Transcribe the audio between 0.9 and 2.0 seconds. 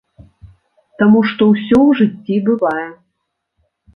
Таму што ўсё ў